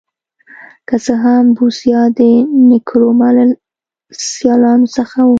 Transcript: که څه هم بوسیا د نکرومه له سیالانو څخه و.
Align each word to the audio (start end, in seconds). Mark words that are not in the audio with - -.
که 0.87 0.95
څه 1.05 1.13
هم 1.23 1.43
بوسیا 1.57 2.01
د 2.17 2.19
نکرومه 2.69 3.29
له 3.37 3.45
سیالانو 4.33 4.87
څخه 4.97 5.19
و. 5.23 5.29